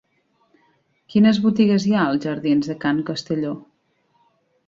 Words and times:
Quines 1.13 1.39
botigues 1.43 1.85
hi 1.89 1.93
ha 1.97 2.07
als 2.13 2.25
jardins 2.27 2.71
de 2.71 2.79
Can 2.85 3.05
Castelló? 3.11 3.51